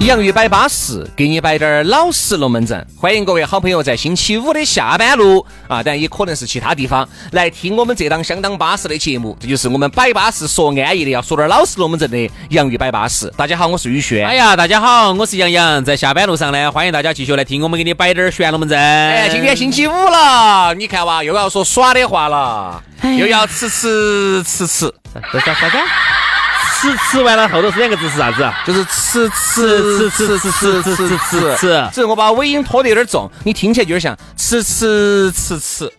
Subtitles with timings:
[0.00, 2.86] 洋芋摆巴适，给你摆点儿老实龙门阵。
[2.96, 9.36] 欢迎各位好朋友在星期五的下班路啊，但也可能是其他地方来听我们这档相当巴适的节目。
[9.40, 13.30] 这就是我们摆巴适说安逸的，要说点老实龙门阵的洋芋摆巴适。
[13.36, 14.24] 大家好，我是宇轩。
[14.24, 15.84] 哎呀，大家好，我是杨洋。
[15.84, 18.78] 在下班路上呢，欢迎大家继续来听我们给你摆点儿玄龙门阵。
[18.78, 22.82] 哎，今天星期五了，你看哇，又要说耍的话了，
[23.18, 25.76] 又要吃吃吃吃，啥啥啥子？
[26.80, 28.54] 吃吃完了后头是两个字是啥子啊？
[28.66, 31.88] 就是吃吃吃吃吃吃吃吃吃吃。
[31.92, 35.92] 只是我把尾音拖得有点重，你听起来就有点像吃吃吃吃。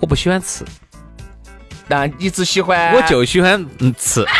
[0.00, 0.64] 我不喜欢吃，
[1.88, 4.24] 但你只喜欢，我就喜欢嗯吃。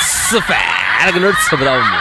[0.00, 0.58] 吃饭
[1.04, 2.00] 那个哪儿吃不到嘛？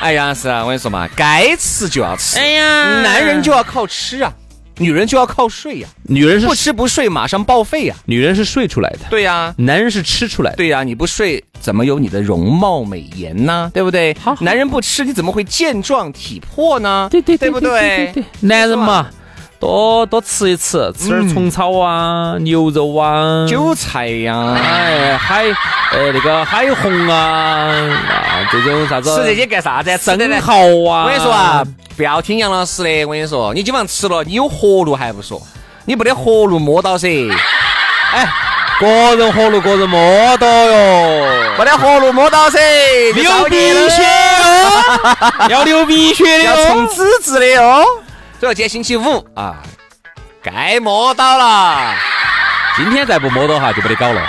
[0.00, 2.38] 哎呀，是啊，我跟你说嘛，该吃就要吃。
[2.38, 4.32] 哎呀，男人就要靠吃啊，
[4.78, 5.88] 女人就要靠睡呀。
[6.04, 7.94] 女人是不吃不睡马上报废呀。
[8.06, 10.56] 女人是睡出来的，对呀，男人是吃出来的。
[10.56, 13.70] 对呀，你不睡怎么有你的容貌美颜呢？
[13.74, 14.16] 对不对？
[14.20, 17.08] 好男人不吃你怎么会健壮体魄呢？
[17.10, 18.10] 对对对不对？
[18.14, 19.08] 对，男人嘛，
[19.60, 25.46] 多多吃一吃，吃点虫草啊、牛肉啊、韭菜呀，哎海
[25.90, 29.90] 呃那个海虹啊啊这种啥子吃这些干啥子？
[29.98, 31.04] 吃的呢生蚝啊。
[31.04, 31.64] 我跟你说啊，
[31.96, 33.04] 不要听杨老师的。
[33.04, 35.42] 我跟你说，你今晚吃了，你有活路还不说，
[35.86, 37.08] 你没得活路摸到噻。
[38.14, 38.26] 哎，
[38.80, 41.26] 个人活路个人摸到哟，
[41.58, 42.58] 没得活路摸到噻，
[43.12, 43.56] 流鼻
[43.90, 46.88] 血哦， 要流鼻血的要冲哦。
[46.94, 47.84] 资质的哦。
[48.40, 49.56] 所以今天星期五啊，
[50.40, 51.92] 该摸到了。
[52.76, 54.22] 今天再不摸到哈，就不得搞了。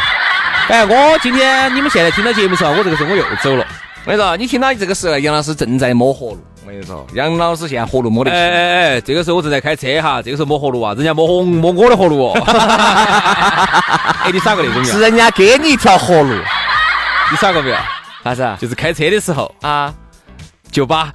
[0.67, 3.63] 哎，我今天你们现在听到节目时候，我这个时候我又走了。
[4.05, 6.43] 我跟你说，你听到这个时候，杨老师正在摸活路。
[6.65, 8.37] 我跟你说，杨老师现在活路摸得哎。
[8.37, 12.33] 哎哎，这个时候我正在开车哈，这个时候摸活路啊，人家摸红摸我的活路哦。
[14.25, 14.93] 哎，你耍过那种没有？
[14.95, 16.33] 是人家给你一条活路，
[17.29, 17.77] 你耍过没有？
[18.23, 18.57] 啥子啊？
[18.59, 19.93] 就是开车的时候啊，
[20.71, 21.13] 就把，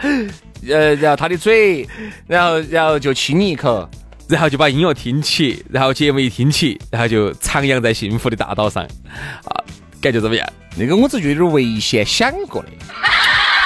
[0.71, 1.89] 呃，然后他的嘴，
[2.27, 3.89] 然后然后就亲你一口，
[4.29, 9.53] 然后就把音乐听起，然后节目一听起，然后就徜徉在幸福的大道上，啊，
[10.01, 10.47] 感觉怎么样？
[10.77, 12.69] 那个我只觉得有点危险，想过的。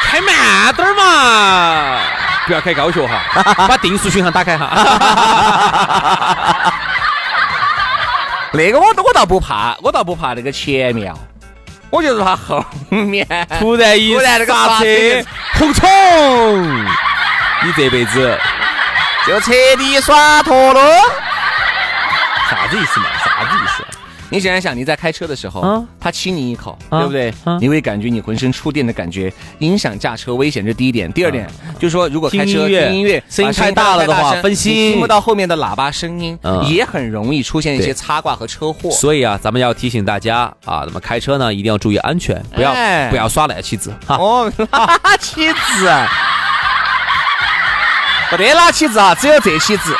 [0.02, 2.00] 开慢点儿嘛，
[2.46, 3.22] 不要开高速哈，
[3.68, 4.70] 把定速巡航打开哈。
[8.54, 11.18] 那个我我倒不怕，我倒不怕那个前面哦，
[11.90, 13.26] 我就是怕后面。
[13.58, 15.24] 突然一突然那个刹车刹车，
[15.58, 16.84] 红冲，
[17.64, 18.38] 你这辈子
[19.26, 20.80] 就彻底耍脱了。
[22.50, 23.06] 啥子意思嘛？
[24.30, 27.32] 你想想想，你在开车的时候，嗯他亲你一口，啊对不对？
[27.44, 31.10] 嗯你会感觉你浑身触电的感觉，影响驾车危险，这是第一点。
[31.12, 38.90] 第二点，就是说如果开车听音乐声音太大了的话分心听不到后面的喇叭声音，嗯也很容易出现一些对擦挂和车祸。
[38.90, 44.16] 所以啊，咱们要提醒大家啊，那么开车呢一定要注意安全，不要、哎不要耍赖，妻子哈。
[44.16, 45.90] 哦，拉 起子，
[48.30, 49.96] 不得拉妻子啊，只有这妻子。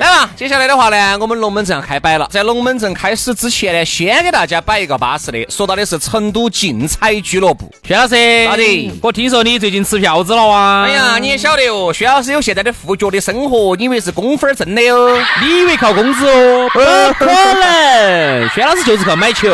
[0.00, 2.26] 来嘛，接下来的话呢，我们龙门阵要开摆了。
[2.30, 7.70] 在龙门阵开始之前呢，先给大家摆一个巴适的，说到的是成都竞彩俱乐部。
[7.86, 10.86] 薛老师，咋的我听说你最近吃票子了啊？
[10.86, 15.22] 哎呀，你也晓得哦，薛老师有现在的富脚的生活，你以为是工分挣的哦？
[15.42, 16.70] 你以为靠工资哦？
[16.72, 16.80] 不
[17.22, 19.50] 可能，薛老师就是靠买球。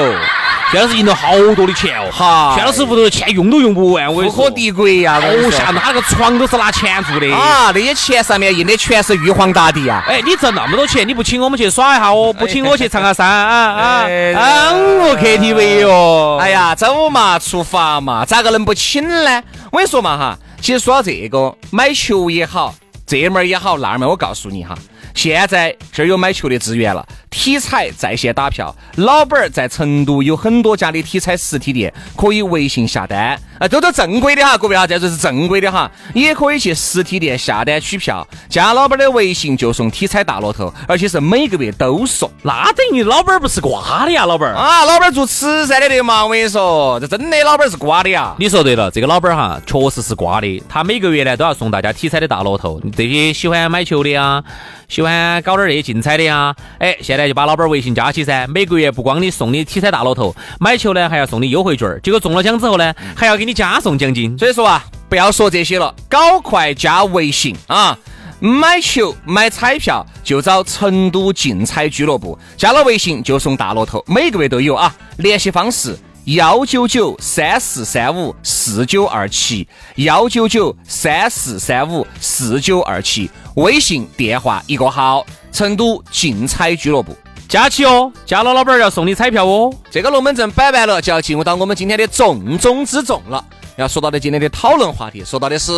[0.72, 5.20] 薛老师赢了好多的钱哦，哈薛老师屋头的钱用都用不完，我可敌国呀！
[5.22, 7.32] 我跟你说好吓人，他那个床都是拿钱做的。
[7.32, 10.04] 啊，那些钱上面印的全是玉皇大帝啊！
[10.08, 12.32] 哎，你挣那么多钱，你不请我们去耍一下哦？
[12.36, 14.72] 不请我去唱下山啊啊哎啊！
[14.74, 16.38] 我 KTV 哟。
[16.40, 19.42] 哎呀，走嘛，出发嘛，咋个能不请呢？
[19.70, 22.74] 我跟你说嘛哈，其实说到这个，买球也好，
[23.06, 24.76] 这门儿也好，那门儿我告诉你哈，
[25.16, 42.30] 现在这儿有买球的资源了，体彩在线打票，老板儿在成都有很多家的体彩实体店，可以微信下单啊，都都正规的哈，各位哈，这就是正规的哈，也可以去实体店下单取票，加老板儿的微信就送体彩大乐透，而且是每个月都送。
[42.42, 44.54] 那等于老板儿不是瓜的呀，老板儿。
[44.54, 48.34] 啊，老板儿做慈善的的嘛，我跟你说，这真的老板儿是瓜的呀。
[48.38, 50.62] 你说对了，这个老板儿哈，确实是瓜的。
[50.68, 54.44] 他每个月呢都要送大家体彩的大乐透，这些喜欢买球的呀，
[54.88, 55.05] 喜欢
[55.44, 58.46] 搞点这些竞彩的呀，哎，现在就把老板微信加起噻。
[58.46, 64.36] 每个月不光你送你体彩大乐透，买球呢还要送你优惠券，结果中了奖之后呢，还要给你加送奖金。
[64.38, 67.98] 所以说啊，不要说这些了，搞快加微信啊！
[68.38, 74.94] 买球买彩票就找成都竞彩俱乐部，加了微信就送大乐透，每个月都有啊。
[75.16, 83.30] 联系方式：幺九九三四三五四九二七，幺九九三四三五四九二七。
[83.56, 87.16] 微信电话一个号：成都竞彩俱乐部。
[87.48, 89.72] 加起哦，加了老板儿要送你彩票哦。
[89.90, 93.42] 这个龙门阵摆完了，就要进入到我们今天的重中之重了。
[93.76, 95.72] 要说到的今天的讨论话题，说到的是，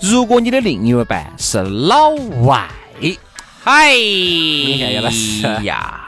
[0.00, 2.10] 如果你的另一半是老
[2.44, 2.66] 外，
[3.62, 6.00] 嗨，你看要不是呀？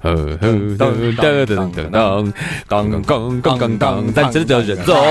[0.02, 1.16] 噔噔
[1.92, 2.34] 噔，
[2.68, 5.06] 刚刚刚刚刚，咱这叫人走，噔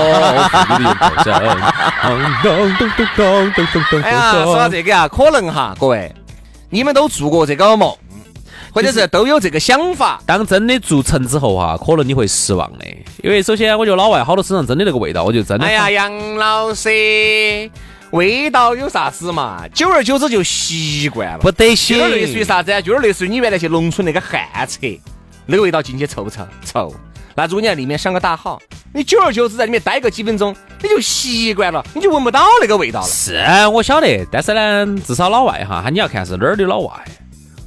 [2.77, 6.13] 噔噔噔噔噔哎呀，说到这个啊，可能哈，各位，
[6.69, 7.95] 你们都做过这个梦，
[8.73, 10.21] 或者是都有这个想法。
[10.25, 12.85] 当真的做成之后哈，可能你会失望的，
[13.23, 15.65] 因为首先我觉得老外好多身上真的那个味道，我就真的。
[15.65, 16.89] 哎呀，杨老师，
[18.13, 19.67] 味道有啥子嘛？
[19.73, 22.79] 久而久之就习惯了，不得行就有点类似于啥子啊？
[22.79, 24.79] 就有点类似于你原来去农村那个旱厕，
[25.47, 26.47] 那个味道进去臭不臭？
[26.63, 26.93] 臭。
[27.35, 28.61] 那如果你在里面上个大号，
[28.93, 33.07] 你久而久之在里面待个几分钟，你就习惯了，你就闻不到那个味道了。
[33.07, 33.43] 是
[33.73, 36.93] 我晓得，但是呢，至少老外哈，你要看是哪儿的老外，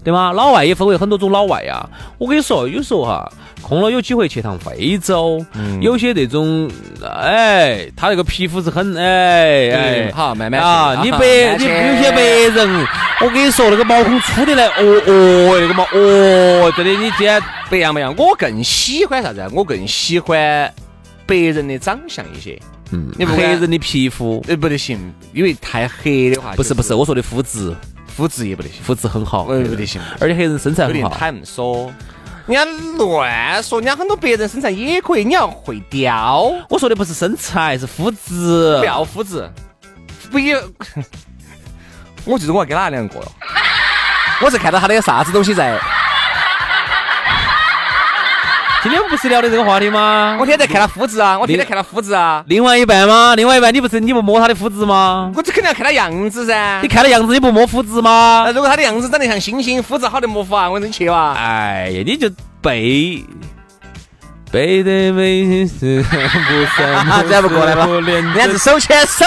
[0.06, 0.30] 对吗？
[0.30, 1.84] 老外也分为很多种老外呀。
[2.16, 3.28] 我跟你说，有时候哈，
[3.60, 5.44] 空了有机会去趟非洲，
[5.80, 6.70] 有些那种，
[7.04, 11.18] 哎，他那个皮肤是很，哎哎，好，慢慢啊，你白
[11.58, 12.86] 你有些白人，
[13.20, 19.48] 我跟你说那个毛孔粗的来，哦哦，那个毛，哦，真的你今天不一样不一样，我更喜欢啥子啊？
[19.52, 20.72] 我更喜欢
[21.26, 22.56] 白人的长相一些。
[22.92, 27.74] 嗯，你黑人的皮肤，呃，不得行，因为太黑的话，不是不是，我说的肤质，
[28.16, 31.10] 肤质也不得行，肤质很好，也不得行，而且黑人身材很好。
[31.10, 31.92] 他们说。
[32.46, 32.64] 人家
[32.96, 38.78] 乱说，人家很多白人身材也可以，你要会雕，我说的不是身材，是肤质。
[38.78, 39.50] 不要肤质，
[40.30, 40.56] 不要？
[42.24, 43.32] 我就是我要跟哪两个哟？
[44.40, 45.76] 我是看到他的啥子东西在，
[48.82, 50.36] 今天不是聊的这个话题吗？
[50.38, 53.34] 我天天在看他肤质啊，我天天看他肤质啊，另外一半吗？
[53.34, 55.32] 另外一半你不是你不摸他的肤质吗？
[55.34, 56.88] 我这肯定要看他样子噻你。
[56.88, 58.52] 看他样子你不摸肤质吗那？
[58.52, 61.34] 如果他的样子长得像猩猩，肤质好的没法，我跟你去哇。
[61.34, 62.30] 哎呀，你就
[62.60, 63.24] 背
[64.52, 69.24] 背的背是不三再不过来吧人家是手牵手。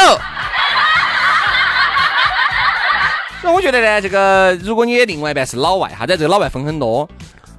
[3.42, 7.08] 所以 我觉得呢，这个如果你的另外一半是老外哈，在这个老外分很多，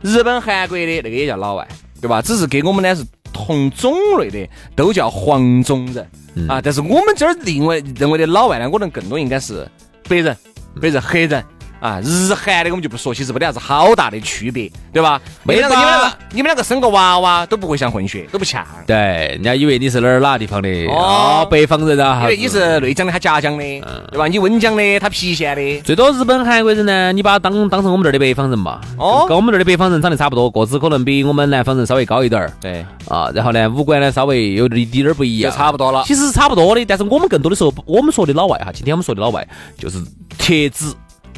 [0.02, 1.66] 日本、韩国的那个也叫老外，
[2.00, 2.22] 对吧？
[2.22, 6.60] 只是跟我们呢是同种类的，都叫黄种人、啊。
[6.60, 9.68] 但是我们这儿另外认为的老外呢，可能更多应该是
[10.08, 10.36] 白人、
[10.80, 11.44] 白人、黑人。
[11.80, 15.20] 啊，日韩的我们就不说，其实没得啥子好大的区别，对吧？
[15.44, 18.64] 你们两个，你们两个，你们两个生个娃娃都不会像混血，都不像。
[18.86, 18.96] 对，
[19.32, 23.64] 人家以为你是哪儿哪个地方的哦哦，北方人啊，因为你是内江的，他夹江的，
[24.10, 24.26] 对吧？
[24.26, 25.80] 你温江的，他郫县的。
[25.80, 36.04] 最多日本、韩国人呢，你把他当当成我们这儿的北方人嘛，哦跟我们这儿的北方人长得差不多，个子可能比我们南方人稍微高一点儿对，啊，然后呢，五官呢稍微有一点点儿不一就样，差不多了。
[36.06, 39.46] 其实是差不多的，但是我们更多的时候，我们说的老外哈，今天我们说的老外
[39.78, 39.98] 就是
[40.38, 40.92] 特指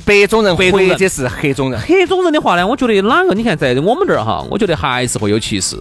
[0.05, 5.77] 白种人或者是黑种人，黑种人的话呢，我觉得哪个你看在我们这儿哈，我觉得还是会有歧视。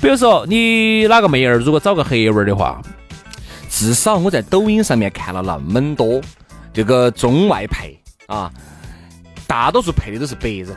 [0.00, 2.80] 比如说你哪个妹儿如果找个黑娃儿的话，
[3.68, 6.20] 至少我在抖音上面看了那么多
[6.72, 8.50] 这个中外配啊，
[9.46, 10.68] 大多数配的都是白人，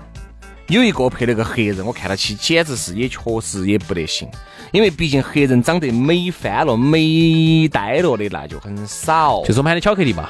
[0.68, 4.28] 有一个配了个黑人，我看到起简直是也确实也不得行，
[4.72, 10.30] 因为毕竟黑人长得美翻了、美呆了的那就很少，就是我们喊的巧克力嘛，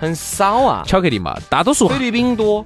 [0.00, 0.82] 很少啊。
[0.86, 2.64] 巧克力嘛，大多数菲律宾多，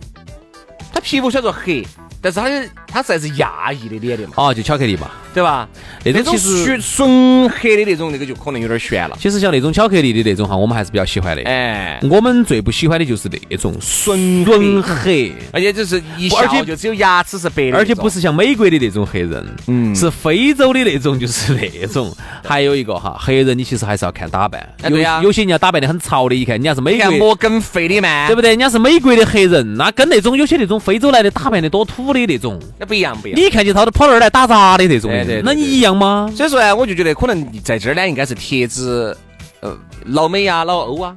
[0.92, 1.84] 他皮肤虽然说黑，
[2.22, 4.34] 但是他的他是还是亚裔的脸的嘛。
[4.36, 5.68] 哦就巧克力嘛，对吧？
[6.04, 9.16] 那种纯纯黑的那种，那个就可能有点悬了。
[9.20, 11.42] 其实像那种巧克力的那种哈，我们还是比较喜欢的。
[11.42, 18.14] 哎，我们最不喜欢的就是那种纯纯黑，而且就是一笑就只有牙齿是白的，而且不是。
[18.24, 22.10] 像美国的那种黑人，嗯是非洲的那种，就是那种。
[22.42, 27.10] 还有一个哈，黑人你其实还是要看打扮，对呀有些人家打扮的很潮的，一看人家是美国。
[27.10, 28.50] 摩根费里曼，对不对？
[28.50, 33.40] 人家是美国的黑人，那跟那种有些那种非洲来的打扮的多土的那种，那不一样，不一样。
[33.40, 36.30] 你一看就他都跑那儿来打杂的那种，对对对那你一样吗？
[36.36, 39.16] 所以说呢，我就觉得可能在这儿呢，应该是特指
[39.60, 39.76] 呃
[40.06, 41.16] 老美呀、老欧啊，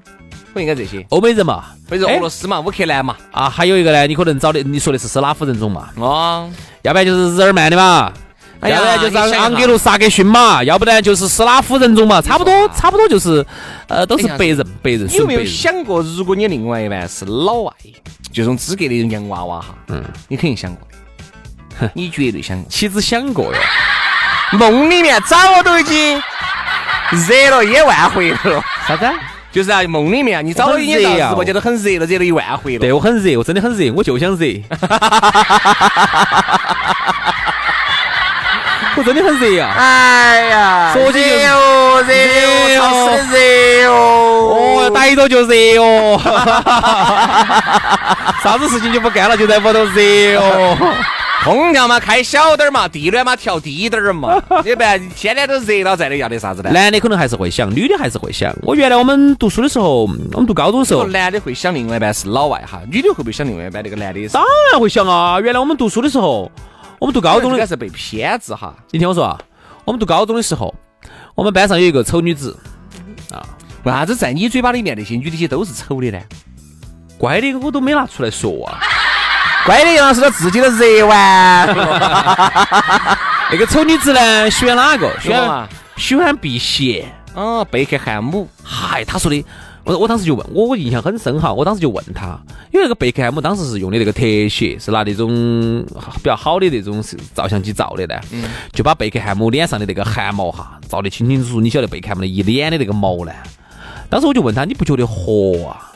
[0.53, 3.15] 不应该这些，欧美人嘛，或者俄罗斯嘛、乌克兰嘛。
[3.31, 6.49] 啊，还有一个呢，你可能找的，你说的是斯拉夫人种嘛，哦，
[6.81, 8.11] 要不然就是日耳曼的嘛，
[8.61, 13.45] 哎要不然就是昂格鲁萨克逊嘛，要不然就是斯拉夫人种嘛，差不多，差不多就是，
[13.87, 15.45] 呃，都是白人，白人，你有没有。
[15.45, 17.71] 想过，如果你另外一半是老外，
[18.31, 20.87] 就这种资格的洋娃娃哈，嗯，你肯定想过，
[21.93, 23.59] 你绝对想过，岂止想过哟？
[24.53, 26.21] 梦里面早都已经
[27.11, 28.37] 热了一万回了。
[28.87, 29.05] 啥子？
[29.51, 32.79] 就是啊，梦里面啊，你早都已经到直播间都很热了，热了一万回了。
[32.79, 34.45] 对我很热，我真的很热，我就想热。
[38.95, 43.37] 我真的很热呀、哎呀，说起就热哦，热哦，热哦超热
[43.91, 43.93] 哦。
[44.53, 46.17] 哦，逮到就热哦，
[48.43, 50.77] 啥子事情就不干了，就在屋头热哦。
[51.55, 56.69] 空调嘛开小点儿嘛，地暖嘛调低点儿嘛，要不然天天都热到，在那要的啥子呢？
[56.71, 58.53] 男的可能还是会想，女的还是会想。
[58.63, 64.27] 我原来我们读书的时候，我们读高中的时候，男的会想另外一半是老外哈，女的会不会想另外一半那个男的？
[64.29, 65.39] 当然会想啊。
[65.39, 66.51] 原来我们读书的时候，
[66.99, 68.75] 我们读高中的应该，是被偏执哈。
[68.91, 69.39] 你听我说啊，
[69.85, 70.73] 我们读高中的时候，
[71.35, 72.57] 我们班上有一个丑女子
[73.31, 73.41] 啊，
[73.83, 76.19] 为啥子在你嘴巴里面那些女的些都是丑的呢？
[77.17, 78.79] 乖的我都没拿出来说啊。
[79.67, 81.67] 乖的杨老师他自己都热完。
[83.51, 85.11] 那个丑女子呢，喜欢哪个？
[85.19, 87.05] 喜欢喜欢嘛喜欢辟邪。
[87.33, 88.47] 哦，贝克汉姆。
[88.63, 89.43] 嗨，他说的，
[89.83, 92.39] 我我当时就问，我我印象很深哈，我当时就问他，
[92.71, 97.03] 因为那个贝克汉姆当时是用的那个特写，是拿那种比较好的那种
[97.35, 98.15] 照相机照的呢，
[98.71, 101.59] 就把贝克汉姆脸上的那个汗毛哈照得清清楚楚。
[101.59, 103.33] 你晓得贝克汉姆的一脸的那个毛呢？
[104.09, 105.91] 当时我就问他，你不觉得活啊？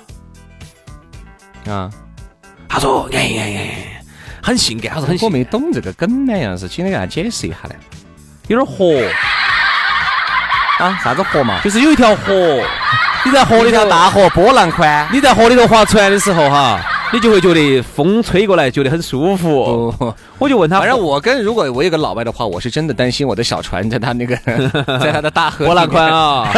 [1.71, 1.89] 啊，
[2.71, 4.01] 他说，哎哎哎，
[4.41, 7.75] 很性感，他说很我性感，没懂这个梗呢，杨老师，请你给他解释一下呢。
[8.47, 8.85] 有点活，
[10.79, 11.59] 啊，啥子河嘛？
[11.63, 12.63] 就是有一条河，
[13.25, 15.05] 你在河里头大河波浪宽。
[15.11, 16.79] 你在河里头划船的时候哈，
[17.11, 19.93] 你就会觉得风吹过来，觉得很舒服。
[19.99, 24.35] 哦，我就问他，反正我跟如果我有个老外的话，我是真的担心我的小船在他那个
[24.99, 26.49] 在他的大河波浪宽啊，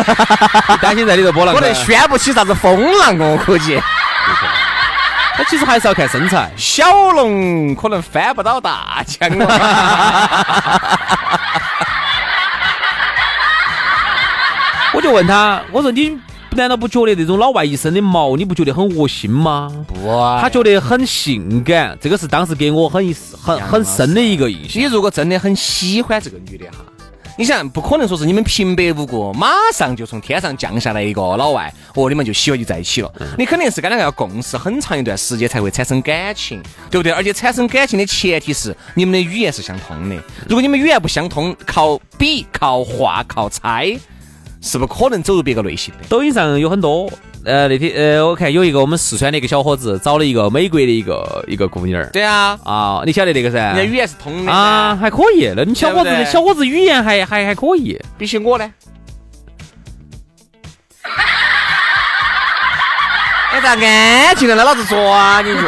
[0.79, 1.86] 担心在里头波浪宽我能。
[1.86, 3.82] 掀不起啥子风浪，我估计
[5.38, 6.52] 那其实还是要看身材。
[6.56, 9.48] 小龙可能翻不到大江了。
[14.94, 16.16] 我就问他，我说你
[16.52, 19.72] 难道不觉得这种老外一身的毛，你不觉得很恶心吗？
[19.88, 24.84] 不、啊他觉得很性感，这个是当时给我很一很很深的一个印象。
[24.84, 26.78] 你如果真的很喜欢这个女的哈，
[27.36, 33.12] 你想不可能说是你们平白无故马上就从天上降下来一个老外，哦，你们就喜欢就在一起了。
[33.38, 36.62] 你肯定是跟两个要共事很长一段时间才会产生感情，
[36.92, 37.12] 对不对？
[37.12, 40.16] 而且产生感情的前提是你们的语言是相通的。
[40.48, 43.98] 如果你们语言不相通，靠比、靠画、靠猜，
[44.62, 46.06] 是不可能走入别个内心的。
[46.08, 47.12] 抖音上有很多，
[47.45, 53.57] 呃，那天呃，我看有一个我们四川的一个小伙子找了一个美国的一个一个姑娘儿对啊，啊，你晓得那个噻？
[53.75, 55.51] 人家语言是通的啊，还可以。
[55.55, 58.00] 那你小伙子对对小伙子语言还还还可以。
[58.17, 58.71] 比起我呢。
[63.51, 64.63] 哎，咋安静了 呢？
[64.63, 65.59] 老子抓你去！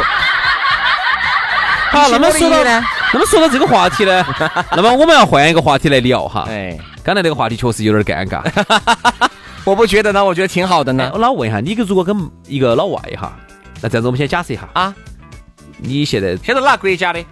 [1.90, 2.82] 好，那么说到呢？
[3.12, 4.24] 那么说到这个话题呢，
[4.72, 6.46] 那么我们要换一个话题来聊哈。
[6.48, 8.42] 哎，刚才那个话题确实有点尴尬。
[9.66, 11.10] 我不觉得呢，我觉得挺好的哎呢。
[11.12, 13.36] 我老问一下，你如果跟一个老外哈，
[13.82, 14.94] 那这样子我们先假设一下，啊，
[15.78, 17.22] 你现在现在哪个国家的？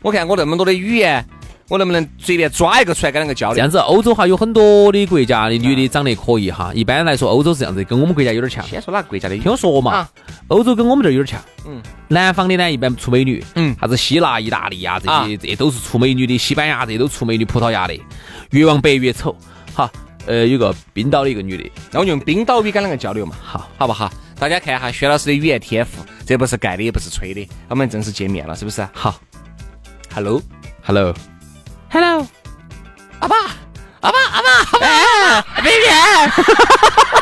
[0.00, 1.26] 我看我那么多的语言，
[1.68, 3.56] 我能不能随便抓一个出来跟两个交流？
[3.56, 6.70] 这样子，欧洲哈有很多的国家的女的长得可以哈。
[6.72, 8.64] 一般来说，欧洲是这样子，跟我们国家有点像。
[8.64, 9.36] 先说哪个国家的？
[9.36, 10.08] 听我说嘛啊，
[10.46, 11.40] 欧洲跟我们这儿有点像。
[11.66, 16.38] 嗯，南方的呢，一般出美女，嗯啥子希腊、意大利啊这啊些，这都是出美女的。
[16.38, 18.00] 西班牙这都出美女，葡萄牙的，
[18.50, 19.34] 越往北越丑。
[19.74, 19.90] 好，
[20.26, 24.12] 呃，有个冰岛的一个女的，那我就用冰岛语跟两个交流嘛，好，好不好？
[24.38, 29.18] 大家看一哈，薛老师的语言天赋，这不是盖的，也不是吹的，我们正式见面了，是不是好
[30.14, 32.26] ？Hello，，Hello，Hello，
[33.20, 33.34] 阿爸，
[34.00, 34.48] 阿爸，阿爸，
[34.80, 35.90] 哎，别别，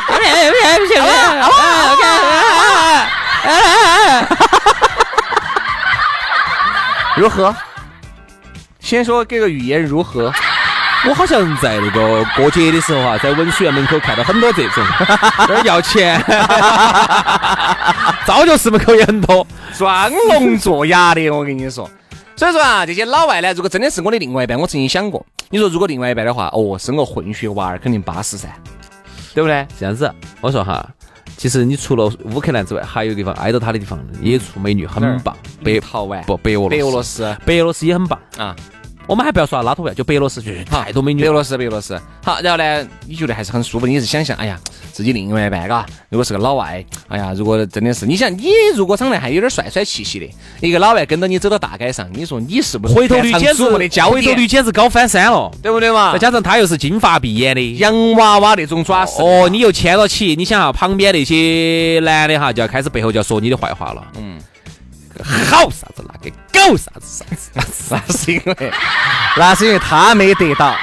[0.07, 1.55] 别别别别，阿爸
[3.43, 4.27] ，OK，
[7.15, 7.55] 如何？
[8.79, 10.31] 先说这个语言如何？
[11.07, 14.83] 我好像在那个过节的时候啊，在文殊院门口看到很多这种，
[15.47, 16.21] 这儿要钱，
[18.25, 19.45] 早就市门口也很多。
[19.73, 21.89] 装聋作哑的，我跟你说。
[22.35, 28.47] 所以说啊，这些老外呢，如果真的是我的另外一半，我曾经想过，你说如果另外一半的话，哦，生个混血娃儿肯定巴适噻，
[29.33, 29.65] 对不对？
[29.79, 30.11] 这样子，
[30.41, 30.87] 我说哈，
[31.37, 35.35] 其实你除了乌克兰之外，还有地方挨着它的地方也出美女，很棒。
[35.63, 38.55] 白桃湾不白俄罗斯，白俄罗斯，白俄罗斯也很棒啊。
[39.07, 41.21] 我们还不要说拉脱维亚，就白俄罗斯去，太多美女。
[41.21, 41.97] 白俄罗斯，白俄罗斯。
[42.21, 43.87] 好，然后呢，你觉得还是很舒服。
[43.87, 44.59] 你是想象，哎呀，
[44.91, 50.27] 自己另外一半，嘎，如果是个老外，哎呀，如果真的是，你想，你如果长得还有点帅帅气气的，
[50.59, 56.11] 一个老外跟着你走到大街上，你说你是不是回头率简直的焦回头率简直高翻山了，对不对嘛？
[56.11, 64.37] 再加上他又是金发碧眼的洋娃娃那种爪式，哦，你又牵到起，你想哈，旁边那些男的哈，就要开始背后就要说你的坏话了，嗯。
[65.23, 68.71] 好啥子那个狗啥子啥子，那是因为
[69.35, 70.75] 那是因为他没得到。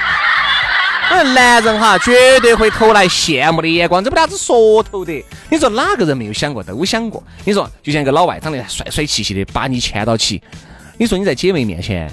[1.34, 5.24] 男人哈绝对会投来羡慕的眼光，这没啥子说头的。
[5.48, 6.62] 你说哪个人没有想过？
[6.62, 7.22] 都想过。
[7.44, 10.42] 你说就像一个老外长得帅帅气气的，把你牵到起。
[10.98, 12.10] 你说你在姐妹面前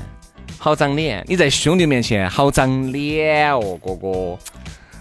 [0.60, 4.38] 好长脸，你在兄弟面前好长脸哦，哥哥。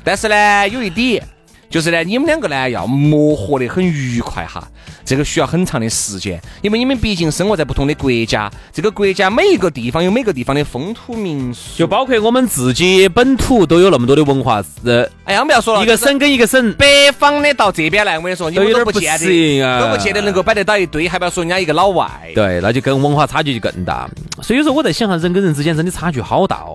[0.03, 1.23] 但是呢，有一点。
[1.71, 4.69] 就是呢，你们两个呢要磨合的很愉快哈，
[5.05, 14.61] 这个需要很长的时间，因为你们毕竟生活在不同的国家，这个国家每一个地方有每个地方的风土民俗，就包括我们自己本土都有那么多的文化。
[14.85, 22.11] 呃，哎呀，不要说了，一个省跟一个省，北方的到这边来，我跟你说，你们都不见得，都不见得能够摆得到一堆，还不要说人家一个老外。
[22.35, 24.11] 对，那就跟文化差距就更大。
[24.43, 26.75] 所以有时候我在想哈，人跟人之间真的差距好大哦。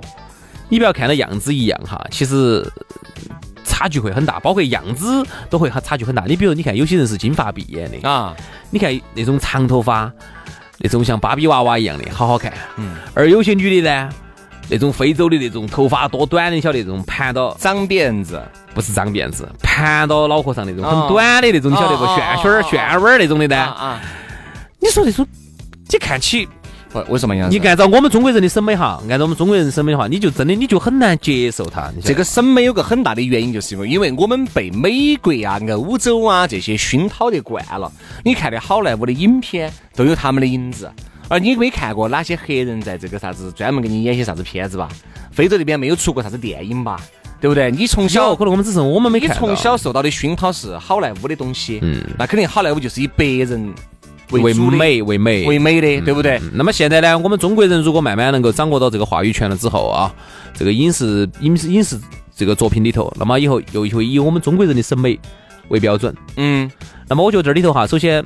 [0.69, 2.65] 你不要看到样子一样哈，其实。
[3.75, 6.23] 差距会很大，包括样子都会差距很大。
[6.25, 8.33] 你比如，你看有些人是金发碧眼的啊，
[8.69, 10.09] 你看那种长头发，
[10.79, 12.53] 那种像芭比娃娃一样的，好好看。
[12.77, 12.95] 嗯。
[13.13, 14.09] 而有些女的呢，
[14.69, 18.41] 那种非洲的那种头发多短的，晓得那种盘到长辫子，
[18.73, 22.05] 不是长辫子，盘到脑壳上那种很短的那种，你晓得不？
[22.05, 23.57] 旋旋儿、旋弯儿那种的呢？
[23.57, 23.99] 啊。
[24.79, 25.27] 你说那种，
[25.89, 26.47] 你看起。
[27.09, 27.49] 为什么样？
[27.49, 31.91] 你按照我们中国人的审美哈，按照我们中国人审美的话，你就真的你就很难接受它。
[32.03, 37.91] 这个审美有个很大的原因，就是因为因为我们被美国啊、欧洲啊这些熏陶的惯了。
[38.23, 40.91] 你看的好莱坞的影片都有他们的影子，
[41.27, 44.89] 而你没看过哪些黑人在这个啥子专门给你演些啥子片子吧？
[45.31, 46.99] 非洲那边没有出过啥子电影吧？
[47.41, 47.69] 对不对？
[47.69, 49.29] 你从小可能我们只是我们没看。
[49.29, 53.73] 你从小受到的熏陶是好莱坞的东西，嗯，那肯定好莱坞就是以白人。
[54.31, 56.39] 为美为美为美的，对不对？
[56.53, 60.13] 那么现在呢，我们中国人如果慢慢能够掌握到这个话语权了之后啊，
[60.53, 61.99] 这个影视影视影视
[62.35, 65.19] 这个作品里头，那么以后又会以我们中国人的审美
[65.69, 66.15] 为标准。
[66.37, 66.69] 嗯，
[67.07, 68.25] 那么我觉得这里头哈，首先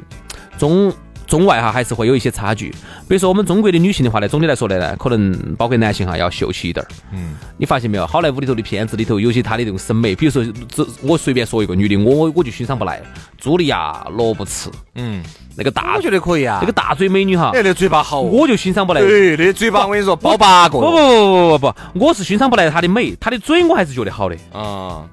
[0.58, 0.94] 中。
[1.30, 2.72] 中外哈还是会有一些差距，
[3.08, 6.90] 比如说我们中国的女性的话呢，总的来说呢，可能包括男性哈要秀气一点儿。
[7.14, 8.08] 嗯，你发现没有？
[8.08, 13.02] 好莱坞里头的片子里头有些她的这种审美，比如说这我随便说一个女的，我我我就欣赏不来，
[13.42, 14.72] 茱莉亚·罗伯茨。
[14.96, 15.24] 嗯，
[15.56, 19.02] 那个大我觉得可以啊，那个大嘴美女哈，哎，那嘴巴好，我就欣赏不来。
[19.02, 20.80] 对，那嘴巴我跟你说包八个。
[20.80, 24.36] 不不不不不不，我是欣赏不来她的美，她的嘴我还是觉得好的。
[24.52, 25.06] 啊。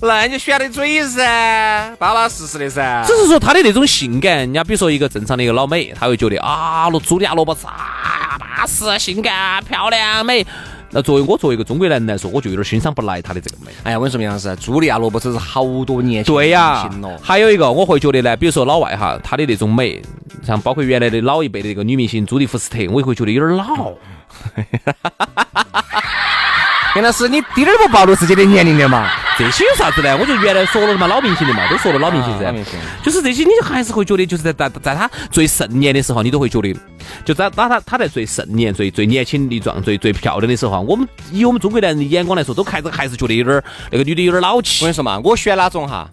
[0.00, 3.02] 那你就选的嘴噻，巴巴适适的噻。
[3.06, 10.46] 只是说他的那种性感，人家比如说一个正常的一个老美，他会觉得啊，罗茱莉亚·罗伯茨啊，巴适、性感、漂亮、美。
[10.90, 13.72] 那作为我作为一个中国男人来说，我就有点欣赏不来她的这个美。
[13.82, 16.88] 哎呀，我跟你说，杨老师，茱莉亚·罗伯茨是好多年前对呀。
[17.20, 20.00] 还有一个，我会觉得呢，比如说老外哈，她的那种美，
[20.44, 23.92] 像包括原来的老一辈的这个女明星朱迪·福斯特，我也会觉得有点老。
[26.96, 29.06] 杨老师，你滴点儿不暴露自己的年龄的嘛？
[29.36, 30.16] 这些有啥子呢？
[30.16, 32.54] 我就原来说了的嘛，老明星的嘛，都说了老明星噻。
[33.02, 36.74] 就是这些，你还是会觉得，就是在在在他最盛年的时候，你都会觉得，
[37.22, 44.82] 就在当他他在最盛年、最最年轻力壮、最最漂亮的时候，我们以我们中国男人的眼光来说，都看着还是觉得有点那个女的有点老气。
[44.82, 46.10] 我跟你说嘛，我选哪种哈，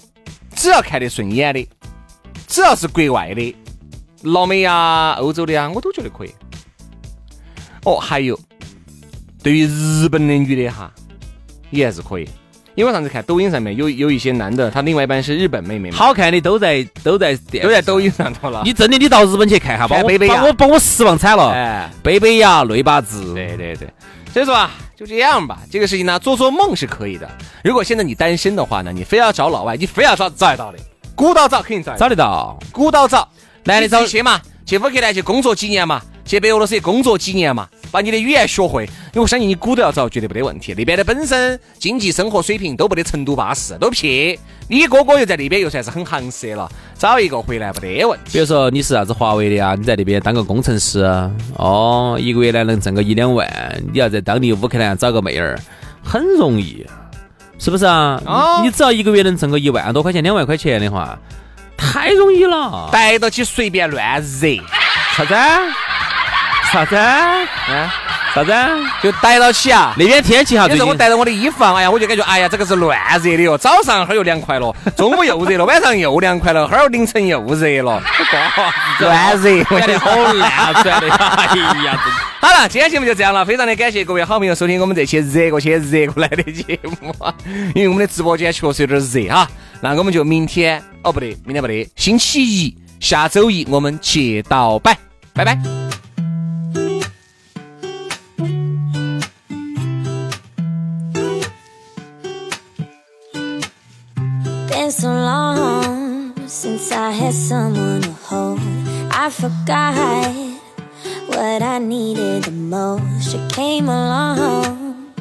[0.54, 1.66] 只要看得顺眼的，
[2.46, 3.56] 只要是国外的，
[4.24, 6.36] 老美呀、欧洲的呀，我都觉得可以。
[7.86, 8.38] 哦，还有。
[9.44, 10.90] 对于日本的女的哈，
[11.70, 12.28] 也还是可以，
[12.76, 18.62] 因为上次看抖音上面有有一些男的，他另外一半是日本妹妹，好看的都在都在都在抖音上头了。
[18.64, 21.52] 你真的你到日本去看哈，把我把我把我失望惨了。
[21.52, 23.34] 哎，贝贝呀，内巴子。
[23.34, 23.90] 对对对，
[24.32, 27.30] 所以说啊，就这样吧，这个事情呢，做做梦是可以的。
[27.66, 30.80] 如果现在你单身的话呢，你非要找老外，你非要找找得到的，
[31.16, 33.28] 古道找肯定找找得到，鼓捣找，
[33.66, 37.68] 男的找去嘛，去乌克兰去工作几年嘛，去白俄罗斯工作几年嘛。
[37.94, 40.74] 把你的语言学会，因为我相信你鼓都要着，绝对没得问题。
[40.76, 44.36] 那边的本身经济生活水平都不得成都巴适，都撇。
[44.68, 48.32] 你哥哥又在那边又算是很行色了，找一个回来没得问题。
[48.34, 51.04] 比如说你是啥子华为的啊，你在那边当个工程师，
[51.56, 53.48] 哦，一个月呢能挣个一两万，
[53.94, 55.60] 你要在当地乌克兰找个妹儿，
[56.04, 56.84] 很容易，
[57.60, 58.20] 是不是啊？
[58.26, 61.16] 哦你只要一个月能挣个一万多块钱、两万块钱的话，
[61.78, 62.90] 太容易了。
[62.92, 64.58] 逮到起随便乱惹，
[65.16, 65.36] 啥子？
[66.74, 66.96] 啥子？
[67.70, 67.90] 嗯，
[68.34, 68.52] 啥子？
[69.04, 69.94] 就逮到起啊。
[69.96, 73.56] 那边天气哈，有最近我带着我的衣服啊，哎呀，我就感觉，哎呀，这个是乱热的哟。
[73.56, 78.02] 早上哈儿又凉快了， 中午又热了，晚上又凉快了，哈儿凌晨又热了，
[79.00, 79.64] 乱热。
[79.66, 81.46] 转的好烂，转的， 哎
[81.86, 87.32] 呀，真好了，今天节目就这样了，非常的感谢各位好朋友收听我们这期热过去热过来的节目啊，
[87.76, 89.48] 因为我们的直播间确实有点热哈。
[89.80, 94.98] 那我们就明天哦不对，明天不对，星期一下周一我们接到摆，
[95.34, 95.83] 拜拜。
[104.94, 108.60] So long since I had someone to hold.
[109.12, 110.32] I forgot
[111.28, 113.34] what I needed the most.
[113.34, 115.14] You came along,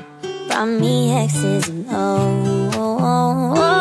[0.47, 3.72] brought me X's and O's.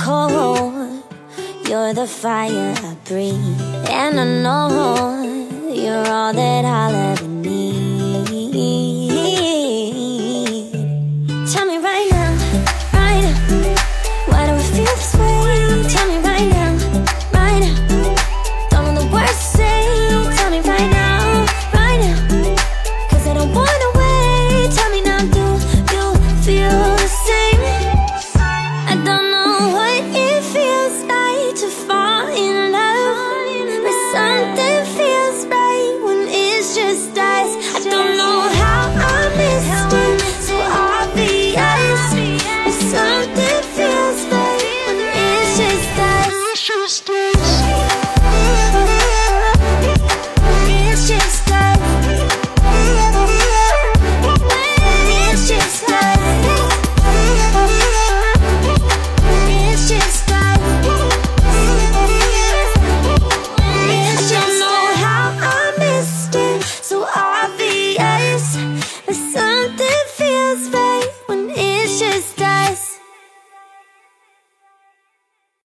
[0.00, 1.02] Cold,
[1.68, 3.60] you're the fire I breathe.
[3.88, 7.29] And I know you're all that I'll ever